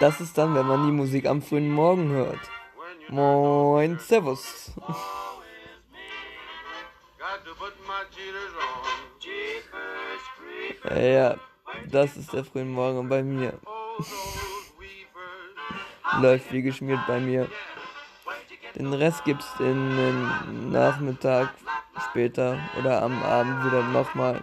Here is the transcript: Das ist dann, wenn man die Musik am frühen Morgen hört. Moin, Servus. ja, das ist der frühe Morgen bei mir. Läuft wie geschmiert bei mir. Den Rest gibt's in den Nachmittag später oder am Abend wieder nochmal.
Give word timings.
Das 0.00 0.20
ist 0.20 0.36
dann, 0.36 0.54
wenn 0.54 0.66
man 0.66 0.84
die 0.84 0.92
Musik 0.92 1.26
am 1.26 1.40
frühen 1.40 1.70
Morgen 1.70 2.10
hört. 2.10 2.40
Moin, 3.08 3.98
Servus. 3.98 4.72
ja, 10.90 11.36
das 11.86 12.16
ist 12.16 12.32
der 12.32 12.44
frühe 12.44 12.64
Morgen 12.64 13.08
bei 13.08 13.22
mir. 13.22 13.58
Läuft 16.20 16.52
wie 16.52 16.62
geschmiert 16.62 17.00
bei 17.06 17.20
mir. 17.20 17.48
Den 18.74 18.92
Rest 18.92 19.24
gibt's 19.24 19.54
in 19.60 19.96
den 19.96 20.70
Nachmittag 20.72 21.54
später 22.10 22.58
oder 22.78 23.02
am 23.02 23.22
Abend 23.22 23.64
wieder 23.64 23.82
nochmal. 23.84 24.42